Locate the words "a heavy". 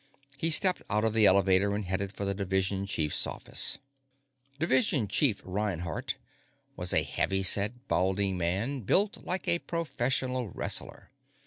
6.91-7.43